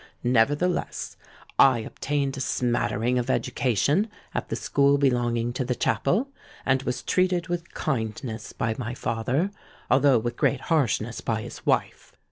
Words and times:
Nevertheless, 0.23 1.15
I 1.59 1.77
obtained 1.77 2.35
a 2.35 2.39
smattering 2.39 3.19
of 3.19 3.29
education 3.29 4.09
at 4.33 4.49
the 4.49 4.55
school 4.55 4.97
belonging 4.97 5.53
to 5.53 5.63
the 5.63 5.75
chapel, 5.75 6.29
and 6.65 6.81
was 6.81 7.03
treated 7.03 7.49
with 7.49 7.75
kindness 7.75 8.51
by 8.51 8.73
my 8.79 8.95
father, 8.95 9.51
although 9.91 10.17
with 10.17 10.37
great 10.37 10.61
harshness 10.61 11.21
by 11.21 11.43
his 11.43 11.67
wife. 11.67 12.13